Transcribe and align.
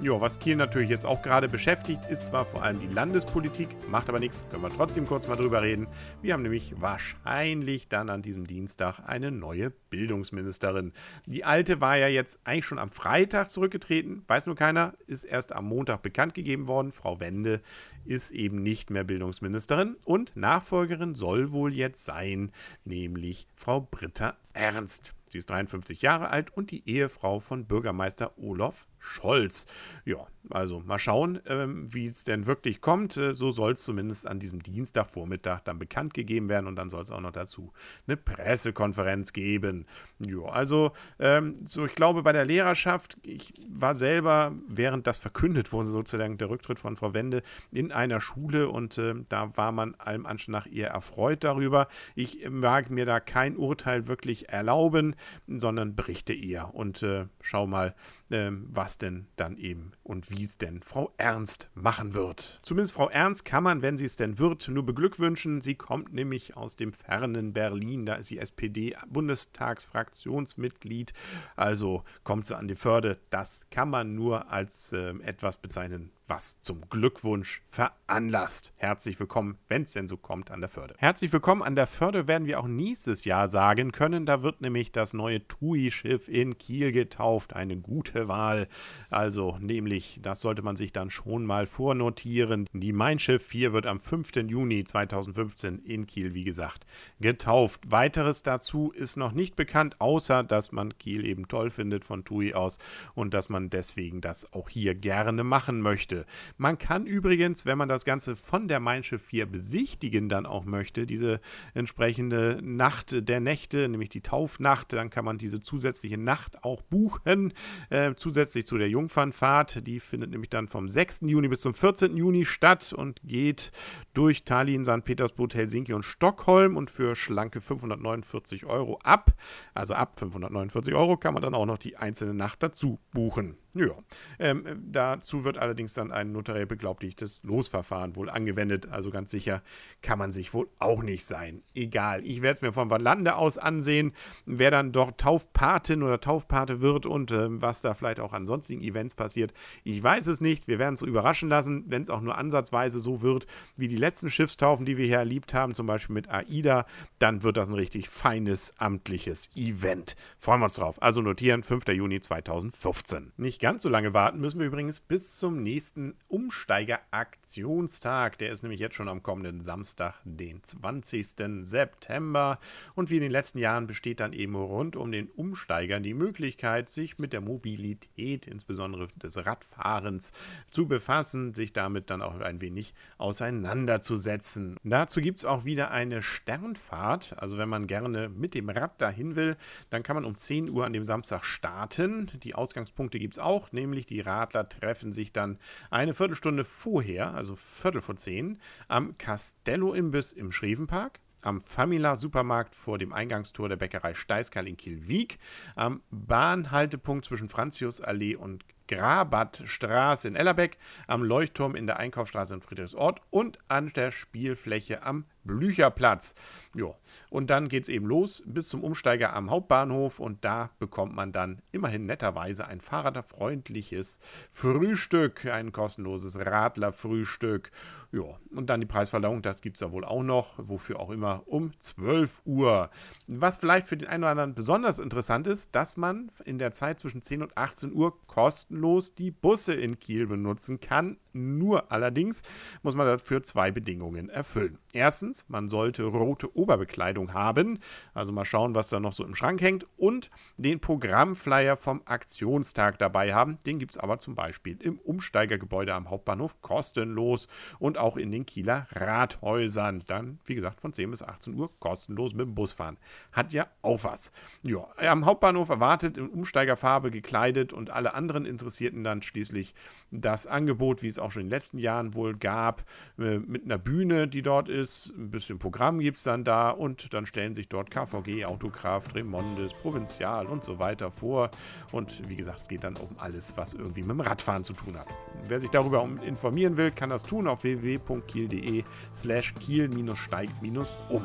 Ja, 0.00 0.20
was 0.20 0.38
Kiel 0.38 0.56
natürlich 0.56 0.90
jetzt 0.90 1.06
auch 1.06 1.22
gerade 1.22 1.48
beschäftigt, 1.48 2.04
ist 2.10 2.26
zwar 2.26 2.44
vor 2.44 2.62
allem 2.62 2.80
die 2.80 2.92
Landespolitik, 2.92 3.68
macht 3.88 4.08
aber 4.08 4.18
nichts, 4.18 4.44
können 4.50 4.62
wir 4.62 4.68
trotzdem 4.68 5.06
kurz 5.06 5.28
mal 5.28 5.36
drüber 5.36 5.62
reden. 5.62 5.86
Wir 6.20 6.34
haben 6.34 6.42
nämlich 6.42 6.74
wahrscheinlich 6.80 7.88
dann 7.88 8.10
an 8.10 8.20
diesem 8.20 8.46
Dienstag 8.46 9.00
eine 9.06 9.30
neue 9.30 9.70
Bildungsministerin. 9.70 10.92
Die 11.26 11.44
alte 11.44 11.80
war 11.80 11.96
ja 11.96 12.08
jetzt 12.08 12.40
eigentlich 12.44 12.66
schon 12.66 12.80
am 12.80 12.90
Freitag 12.90 13.50
zurückgetreten, 13.50 14.24
weiß 14.26 14.46
nur 14.46 14.56
keiner, 14.56 14.94
ist 15.06 15.24
erst 15.24 15.52
am 15.52 15.66
Montag 15.66 16.02
bekannt 16.02 16.34
gegeben 16.34 16.66
worden. 16.66 16.92
Frau 16.92 17.20
Wende 17.20 17.62
ist 18.04 18.32
eben 18.32 18.62
nicht 18.62 18.90
mehr 18.90 19.04
Bildungsministerin 19.04 19.96
und 20.04 20.36
Nachfolgerin 20.36 21.14
soll 21.14 21.52
wohl 21.52 21.72
jetzt 21.72 22.04
sein, 22.04 22.50
nämlich 22.84 23.46
Frau 23.54 23.80
Britta 23.80 24.36
Ernst. 24.52 25.14
Sie 25.30 25.38
ist 25.38 25.50
53 25.50 26.02
Jahre 26.02 26.28
alt 26.28 26.56
und 26.56 26.70
die 26.70 26.88
Ehefrau 26.88 27.40
von 27.40 27.64
Bürgermeister 27.64 28.36
Olaf 28.38 28.86
Scholz. 29.04 29.66
Ja, 30.04 30.26
also 30.50 30.80
mal 30.80 30.98
schauen, 30.98 31.40
ähm, 31.46 31.92
wie 31.92 32.06
es 32.06 32.24
denn 32.24 32.46
wirklich 32.46 32.80
kommt. 32.80 33.16
Äh, 33.16 33.34
so 33.34 33.50
soll 33.50 33.72
es 33.72 33.82
zumindest 33.82 34.26
an 34.26 34.38
diesem 34.38 34.62
Dienstagvormittag 34.62 35.60
dann 35.64 35.78
bekannt 35.78 36.12
gegeben 36.14 36.48
werden 36.48 36.66
und 36.66 36.76
dann 36.76 36.90
soll 36.90 37.02
es 37.02 37.10
auch 37.10 37.20
noch 37.20 37.32
dazu 37.32 37.72
eine 38.06 38.16
Pressekonferenz 38.16 39.32
geben. 39.32 39.86
Ja, 40.18 40.44
also 40.44 40.92
ähm, 41.18 41.56
so 41.64 41.86
ich 41.86 41.94
glaube 41.94 42.22
bei 42.22 42.32
der 42.32 42.44
Lehrerschaft, 42.44 43.16
ich 43.22 43.54
war 43.68 43.94
selber, 43.94 44.52
während 44.68 45.06
das 45.06 45.18
verkündet 45.18 45.72
wurde, 45.72 45.88
sozusagen 45.88 46.36
der 46.36 46.50
Rücktritt 46.50 46.78
von 46.78 46.96
Frau 46.96 47.14
Wende, 47.14 47.42
in 47.70 47.92
einer 47.92 48.20
Schule 48.20 48.68
und 48.68 48.98
äh, 48.98 49.14
da 49.28 49.56
war 49.56 49.72
man 49.72 49.94
allem 49.94 50.26
Anschein 50.26 50.52
nach 50.52 50.66
eher 50.70 50.90
erfreut 50.90 51.44
darüber. 51.44 51.88
Ich 52.14 52.48
mag 52.50 52.90
mir 52.90 53.06
da 53.06 53.20
kein 53.20 53.56
Urteil 53.56 54.06
wirklich 54.06 54.50
erlauben, 54.50 55.14
sondern 55.46 55.94
berichte 55.94 56.34
eher 56.34 56.74
und 56.74 57.02
äh, 57.02 57.26
schau 57.40 57.66
mal, 57.66 57.94
äh, 58.30 58.50
was 58.50 58.93
was 58.94 58.98
denn 58.98 59.26
dann 59.34 59.56
eben 59.56 59.90
und 60.04 60.30
wie 60.30 60.44
es 60.44 60.56
denn 60.56 60.80
Frau 60.80 61.12
Ernst 61.16 61.68
machen 61.74 62.14
wird. 62.14 62.60
Zumindest 62.62 62.94
Frau 62.94 63.08
Ernst 63.08 63.44
kann 63.44 63.64
man, 63.64 63.82
wenn 63.82 63.96
sie 63.96 64.04
es 64.04 64.14
denn 64.14 64.38
wird, 64.38 64.68
nur 64.68 64.86
beglückwünschen. 64.86 65.60
Sie 65.60 65.74
kommt 65.74 66.12
nämlich 66.12 66.56
aus 66.56 66.76
dem 66.76 66.92
fernen 66.92 67.52
Berlin, 67.52 68.06
da 68.06 68.14
ist 68.14 68.28
sie 68.28 68.38
SPD-Bundestagsfraktionsmitglied, 68.38 71.12
also 71.56 72.04
kommt 72.22 72.46
sie 72.46 72.56
an 72.56 72.68
die 72.68 72.76
Förde. 72.76 73.18
Das 73.30 73.66
kann 73.70 73.90
man 73.90 74.14
nur 74.14 74.52
als 74.52 74.92
äh, 74.92 75.12
etwas 75.24 75.56
bezeichnen, 75.56 76.12
was 76.26 76.60
zum 76.62 76.88
Glückwunsch 76.88 77.62
veranlasst. 77.66 78.72
Herzlich 78.76 79.20
willkommen, 79.20 79.58
wenn 79.68 79.82
es 79.82 79.92
denn 79.92 80.08
so 80.08 80.16
kommt, 80.16 80.50
an 80.50 80.60
der 80.60 80.70
Förde. 80.70 80.94
Herzlich 80.98 81.32
willkommen 81.32 81.62
an 81.62 81.76
der 81.76 81.86
Förde 81.86 82.26
werden 82.26 82.46
wir 82.46 82.60
auch 82.60 82.66
nächstes 82.66 83.24
Jahr 83.24 83.48
sagen 83.48 83.92
können. 83.92 84.24
Da 84.24 84.42
wird 84.42 84.60
nämlich 84.60 84.90
das 84.90 85.12
neue 85.12 85.46
TUI-Schiff 85.46 86.28
in 86.28 86.56
Kiel 86.56 86.92
getauft. 86.92 87.54
Eine 87.54 87.76
gute 87.76 88.28
Wahl. 88.28 88.68
Also, 89.10 89.58
nämlich, 89.60 90.18
das 90.22 90.40
sollte 90.40 90.62
man 90.62 90.76
sich 90.76 90.92
dann 90.92 91.10
schon 91.10 91.44
mal 91.44 91.66
vornotieren. 91.66 92.68
Die 92.72 92.92
Mein 92.92 93.18
Schiff 93.18 93.44
4 93.46 93.72
wird 93.72 93.86
am 93.86 94.00
5. 94.00 94.36
Juni 94.48 94.84
2015 94.84 95.80
in 95.80 96.06
Kiel, 96.06 96.32
wie 96.32 96.44
gesagt, 96.44 96.86
getauft. 97.20 97.90
Weiteres 97.90 98.42
dazu 98.42 98.92
ist 98.92 99.16
noch 99.16 99.32
nicht 99.32 99.56
bekannt, 99.56 100.00
außer 100.00 100.42
dass 100.42 100.72
man 100.72 100.96
Kiel 100.98 101.26
eben 101.26 101.48
toll 101.48 101.70
findet 101.70 102.04
von 102.04 102.24
TUI 102.24 102.54
aus 102.54 102.78
und 103.14 103.34
dass 103.34 103.48
man 103.50 103.68
deswegen 103.68 104.20
das 104.22 104.52
auch 104.54 104.70
hier 104.70 104.94
gerne 104.94 105.44
machen 105.44 105.80
möchte 105.80 106.13
möchte. 106.14 106.26
Man 106.56 106.78
kann 106.78 107.06
übrigens, 107.06 107.66
wenn 107.66 107.78
man 107.78 107.88
das 107.88 108.04
Ganze 108.04 108.36
von 108.36 108.68
der 108.68 108.80
Mein 108.80 109.02
Schiff 109.02 109.22
4 109.22 109.46
besichtigen 109.46 110.28
dann 110.28 110.46
auch 110.46 110.64
möchte, 110.64 111.06
diese 111.06 111.40
entsprechende 111.74 112.60
Nacht 112.62 113.28
der 113.28 113.40
Nächte, 113.40 113.88
nämlich 113.88 114.08
die 114.08 114.20
Taufnacht, 114.20 114.92
dann 114.92 115.10
kann 115.10 115.24
man 115.24 115.38
diese 115.38 115.60
zusätzliche 115.60 116.18
Nacht 116.18 116.64
auch 116.64 116.82
buchen, 116.82 117.52
äh, 117.90 118.14
zusätzlich 118.16 118.66
zu 118.66 118.78
der 118.78 118.88
Jungfernfahrt. 118.88 119.86
Die 119.86 120.00
findet 120.00 120.30
nämlich 120.30 120.50
dann 120.50 120.68
vom 120.68 120.88
6. 120.88 121.22
Juni 121.22 121.48
bis 121.48 121.60
zum 121.60 121.74
14. 121.74 122.16
Juni 122.16 122.44
statt 122.44 122.92
und 122.92 123.20
geht 123.24 123.72
durch 124.12 124.44
Tallinn, 124.44 124.84
St. 124.84 125.04
Petersburg, 125.04 125.54
Helsinki 125.54 125.92
und 125.92 126.04
Stockholm 126.04 126.76
und 126.76 126.90
für 126.90 127.16
schlanke 127.16 127.60
549 127.60 128.66
Euro 128.66 128.98
ab, 129.02 129.34
also 129.74 129.94
ab 129.94 130.18
549 130.18 130.94
Euro, 130.94 131.16
kann 131.16 131.34
man 131.34 131.42
dann 131.42 131.54
auch 131.54 131.66
noch 131.66 131.78
die 131.78 131.96
einzelne 131.96 132.34
Nacht 132.34 132.62
dazu 132.62 133.00
buchen. 133.12 133.56
Ja, 133.74 133.90
ähm, 134.38 134.64
dazu 134.92 135.44
wird 135.44 135.58
allerdings 135.58 135.94
dann 135.94 136.12
ein 136.12 136.30
notariell 136.30 136.66
beglaubigtes 136.66 137.40
Losverfahren 137.42 138.14
wohl 138.14 138.30
angewendet. 138.30 138.88
Also 138.88 139.10
ganz 139.10 139.32
sicher 139.32 139.62
kann 140.00 140.18
man 140.18 140.30
sich 140.30 140.54
wohl 140.54 140.68
auch 140.78 141.02
nicht 141.02 141.24
sein. 141.24 141.62
Egal, 141.74 142.24
ich 142.24 142.40
werde 142.40 142.54
es 142.54 142.62
mir 142.62 142.72
vom 142.72 142.88
Lande 142.88 143.34
aus 143.34 143.58
ansehen, 143.58 144.12
wer 144.46 144.70
dann 144.70 144.92
dort 144.92 145.20
Taufpatin 145.20 146.04
oder 146.04 146.20
Taufpate 146.20 146.80
wird 146.80 147.04
und 147.04 147.32
äh, 147.32 147.60
was 147.60 147.80
da 147.80 147.94
vielleicht 147.94 148.20
auch 148.20 148.32
an 148.32 148.46
sonstigen 148.46 148.80
Events 148.80 149.16
passiert. 149.16 149.52
Ich 149.82 150.00
weiß 150.00 150.28
es 150.28 150.40
nicht, 150.40 150.68
wir 150.68 150.78
werden 150.78 150.94
es 150.94 151.02
überraschen 151.02 151.48
lassen, 151.48 151.84
wenn 151.88 152.02
es 152.02 152.10
auch 152.10 152.20
nur 152.20 152.38
ansatzweise 152.38 153.00
so 153.00 153.22
wird 153.22 153.46
wie 153.76 153.88
die 153.88 153.96
letzten 153.96 154.30
Schiffstaufen, 154.30 154.86
die 154.86 154.96
wir 154.96 155.06
hier 155.06 155.18
erlebt 155.18 155.52
haben, 155.52 155.74
zum 155.74 155.88
Beispiel 155.88 156.14
mit 156.14 156.30
AIDA, 156.30 156.86
dann 157.18 157.42
wird 157.42 157.56
das 157.56 157.70
ein 157.70 157.74
richtig 157.74 158.08
feines 158.08 158.72
amtliches 158.78 159.50
Event. 159.56 160.14
Freuen 160.38 160.60
wir 160.60 160.66
uns 160.66 160.74
drauf. 160.74 161.02
Also 161.02 161.22
notieren, 161.22 161.64
5. 161.64 161.88
Juni 161.88 162.20
2015. 162.20 163.32
Nicht 163.36 163.63
ganz 163.64 163.82
so 163.82 163.88
lange 163.88 164.12
warten 164.12 164.40
müssen 164.40 164.60
wir 164.60 164.66
übrigens 164.66 165.00
bis 165.00 165.38
zum 165.38 165.62
nächsten 165.62 166.18
Umsteiger-Aktionstag. 166.28 168.36
Der 168.36 168.52
ist 168.52 168.62
nämlich 168.62 168.78
jetzt 168.78 168.94
schon 168.94 169.08
am 169.08 169.22
kommenden 169.22 169.62
Samstag, 169.62 170.16
den 170.24 170.62
20. 170.62 171.28
September. 171.62 172.58
Und 172.94 173.08
wie 173.08 173.16
in 173.16 173.22
den 173.22 173.32
letzten 173.32 173.58
Jahren 173.58 173.86
besteht 173.86 174.20
dann 174.20 174.34
eben 174.34 174.54
rund 174.54 174.96
um 174.96 175.10
den 175.10 175.30
Umsteiger 175.30 175.98
die 176.00 176.12
Möglichkeit, 176.12 176.90
sich 176.90 177.18
mit 177.18 177.32
der 177.32 177.40
Mobilität, 177.40 178.46
insbesondere 178.46 179.08
des 179.16 179.46
Radfahrens, 179.46 180.32
zu 180.70 180.86
befassen, 180.86 181.54
sich 181.54 181.72
damit 181.72 182.10
dann 182.10 182.20
auch 182.20 182.38
ein 182.38 182.60
wenig 182.60 182.92
auseinanderzusetzen. 183.16 184.76
Dazu 184.84 185.22
gibt 185.22 185.38
es 185.38 185.46
auch 185.46 185.64
wieder 185.64 185.90
eine 185.90 186.20
Sternfahrt. 186.20 187.38
Also 187.38 187.56
wenn 187.56 187.70
man 187.70 187.86
gerne 187.86 188.28
mit 188.28 188.52
dem 188.52 188.68
Rad 188.68 189.00
dahin 189.00 189.36
will, 189.36 189.56
dann 189.88 190.02
kann 190.02 190.16
man 190.16 190.26
um 190.26 190.36
10 190.36 190.68
Uhr 190.68 190.84
an 190.84 190.92
dem 190.92 191.04
Samstag 191.04 191.46
starten. 191.46 192.30
Die 192.42 192.54
Ausgangspunkte 192.54 193.18
gibt 193.18 193.32
es 193.32 193.38
auch 193.38 193.53
auch, 193.54 193.72
nämlich 193.72 194.06
die 194.06 194.20
Radler 194.20 194.68
treffen 194.68 195.12
sich 195.12 195.32
dann 195.32 195.58
eine 195.90 196.14
Viertelstunde 196.14 196.64
vorher, 196.64 197.34
also 197.34 197.54
Viertel 197.54 198.00
vor 198.00 198.16
zehn, 198.16 198.58
am 198.88 199.16
Castello-Imbiss 199.18 200.32
im 200.32 200.52
Schrevenpark 200.52 201.20
am 201.42 201.60
Famila 201.60 202.16
Supermarkt 202.16 202.74
vor 202.74 202.96
dem 202.96 203.12
Eingangstor 203.12 203.68
der 203.68 203.76
Bäckerei 203.76 204.14
Steiskal 204.14 204.66
in 204.66 204.78
Kielwieg, 204.78 205.38
am 205.74 206.00
Bahnhaltepunkt 206.10 207.26
zwischen 207.26 207.50
Franziusallee 207.50 208.34
und 208.34 208.64
Grabatstraße 208.88 210.26
in 210.28 210.36
Ellerbeck, 210.36 210.78
am 211.06 211.22
Leuchtturm 211.22 211.76
in 211.76 211.86
der 211.86 211.98
Einkaufsstraße 211.98 212.54
in 212.54 212.62
Friedrichsort 212.62 213.20
und 213.28 213.58
an 213.68 213.88
der 213.90 214.10
Spielfläche 214.10 215.02
am 215.02 215.26
Blücherplatz. 215.44 216.34
Ja, 216.74 216.94
und 217.30 217.50
dann 217.50 217.68
geht 217.68 217.84
es 217.84 217.88
eben 217.88 218.06
los 218.06 218.42
bis 218.46 218.68
zum 218.68 218.82
Umsteiger 218.82 219.34
am 219.34 219.50
Hauptbahnhof 219.50 220.18
und 220.20 220.44
da 220.44 220.70
bekommt 220.78 221.14
man 221.14 221.32
dann 221.32 221.62
immerhin 221.72 222.06
netterweise 222.06 222.66
ein 222.66 222.80
fahrradfreundliches 222.80 224.18
Frühstück, 224.50 225.46
ein 225.46 225.72
kostenloses 225.72 226.38
Radlerfrühstück. 226.38 227.70
Ja, 228.12 228.38
und 228.54 228.70
dann 228.70 228.80
die 228.80 228.86
Preisverleihung, 228.86 229.42
das 229.42 229.60
gibt 229.60 229.76
es 229.76 229.80
da 229.80 229.90
wohl 229.90 230.04
auch 230.04 230.22
noch, 230.22 230.54
wofür 230.56 231.00
auch 231.00 231.10
immer 231.10 231.42
um 231.46 231.72
12 231.80 232.42
Uhr. 232.44 232.90
Was 233.26 233.56
vielleicht 233.56 233.88
für 233.88 233.96
den 233.96 234.08
einen 234.08 234.22
oder 234.22 234.30
anderen 234.30 234.54
besonders 234.54 235.00
interessant 235.00 235.48
ist, 235.48 235.74
dass 235.74 235.96
man 235.96 236.30
in 236.44 236.58
der 236.58 236.70
Zeit 236.70 237.00
zwischen 237.00 237.22
10 237.22 237.42
und 237.42 237.56
18 237.56 237.92
Uhr 237.92 238.24
kostenlos 238.26 239.14
die 239.14 239.32
Busse 239.32 239.74
in 239.74 239.98
Kiel 239.98 240.28
benutzen 240.28 240.78
kann. 240.78 241.16
Nur 241.32 241.90
allerdings 241.90 242.42
muss 242.82 242.94
man 242.94 243.06
dafür 243.06 243.42
zwei 243.42 243.72
Bedingungen 243.72 244.28
erfüllen. 244.28 244.78
Erstens, 244.92 245.33
man 245.48 245.68
sollte 245.68 246.04
rote 246.04 246.56
Oberbekleidung 246.56 247.34
haben. 247.34 247.78
Also 248.14 248.32
mal 248.32 248.44
schauen, 248.44 248.74
was 248.74 248.88
da 248.88 249.00
noch 249.00 249.12
so 249.12 249.24
im 249.24 249.34
Schrank 249.34 249.60
hängt. 249.60 249.86
Und 249.96 250.30
den 250.56 250.80
Programmflyer 250.80 251.76
vom 251.76 252.02
Aktionstag 252.04 252.98
dabei 252.98 253.34
haben. 253.34 253.58
Den 253.66 253.78
gibt 253.78 253.92
es 253.92 253.98
aber 253.98 254.18
zum 254.18 254.34
Beispiel 254.34 254.76
im 254.80 254.98
Umsteigergebäude 254.98 255.94
am 255.94 256.10
Hauptbahnhof 256.10 256.60
kostenlos 256.62 257.48
und 257.78 257.98
auch 257.98 258.16
in 258.16 258.30
den 258.30 258.46
Kieler 258.46 258.86
Rathäusern. 258.92 260.02
Dann, 260.06 260.38
wie 260.46 260.54
gesagt, 260.54 260.80
von 260.80 260.92
10 260.92 261.10
bis 261.10 261.22
18 261.22 261.54
Uhr 261.54 261.70
kostenlos 261.78 262.34
mit 262.34 262.46
dem 262.46 262.54
Bus 262.54 262.72
fahren. 262.72 262.98
Hat 263.32 263.52
ja 263.52 263.66
auch 263.82 264.04
was. 264.04 264.32
Ja, 264.62 264.86
am 264.98 265.26
Hauptbahnhof 265.26 265.68
erwartet 265.68 266.16
in 266.16 266.28
Umsteigerfarbe 266.28 267.10
gekleidet 267.10 267.72
und 267.72 267.90
alle 267.90 268.14
anderen 268.14 268.46
Interessierten 268.46 269.04
dann 269.04 269.22
schließlich 269.22 269.74
das 270.10 270.46
Angebot, 270.46 271.02
wie 271.02 271.08
es 271.08 271.18
auch 271.18 271.30
schon 271.30 271.42
in 271.42 271.46
den 271.48 271.50
letzten 271.56 271.78
Jahren 271.78 272.14
wohl 272.14 272.36
gab, 272.36 272.84
äh, 273.18 273.38
mit 273.38 273.64
einer 273.64 273.78
Bühne, 273.78 274.28
die 274.28 274.42
dort 274.42 274.68
ist, 274.68 275.12
ein 275.24 275.30
bisschen 275.30 275.58
Programm 275.58 275.98
gibt 275.98 276.18
es 276.18 276.22
dann 276.22 276.44
da 276.44 276.70
und 276.70 277.12
dann 277.14 277.26
stellen 277.26 277.54
sich 277.54 277.68
dort 277.68 277.90
KVG, 277.90 278.44
Autokraft, 278.44 279.14
Remondes, 279.14 279.74
Provinzial 279.74 280.46
und 280.46 280.64
so 280.64 280.78
weiter 280.78 281.10
vor. 281.10 281.50
Und 281.92 282.28
wie 282.28 282.36
gesagt, 282.36 282.60
es 282.60 282.68
geht 282.68 282.84
dann 282.84 282.96
um 282.96 283.08
alles, 283.18 283.56
was 283.56 283.74
irgendwie 283.74 284.02
mit 284.02 284.10
dem 284.10 284.20
Radfahren 284.20 284.64
zu 284.64 284.72
tun 284.72 284.98
hat. 284.98 285.06
Wer 285.48 285.60
sich 285.60 285.70
darüber 285.70 286.08
informieren 286.24 286.76
will, 286.76 286.90
kann 286.90 287.10
das 287.10 287.22
tun 287.22 287.48
auf 287.48 287.64
www.kiel.de 287.64 288.84
slash 289.14 289.54
kiel-steigt-um. 289.54 291.22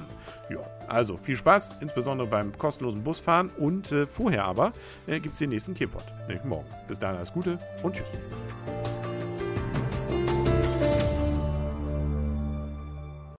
Ja, 0.50 0.60
also 0.88 1.18
viel 1.18 1.38
Spaß, 1.38 1.78
insbesondere 1.82 2.28
beim 2.28 2.58
kostenlosen 2.58 3.04
Busfahren 3.04 3.50
und 3.58 3.92
äh, 3.92 4.06
vorher 4.06 4.46
aber 4.46 4.74
äh, 5.08 5.20
gibt 5.20 5.34
es 5.34 5.40
den 5.40 5.50
nächsten 5.50 5.74
Kielpot, 5.74 6.04
nämlich 6.28 6.44
morgen. 6.44 6.68
Bis 6.88 7.00
dahin 7.00 7.18
alles 7.18 7.32
Gute 7.32 7.60
und 7.84 7.96
tschüss. 7.96 8.10